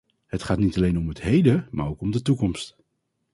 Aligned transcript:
Het 0.27 0.43
gaat 0.43 0.57
niet 0.57 0.77
alleen 0.77 0.97
om 0.97 1.07
het 1.07 1.21
heden 1.21 1.67
maar 1.71 1.87
ook 1.87 2.01
om 2.01 2.11
de 2.11 2.21
toekomst. 2.21 2.77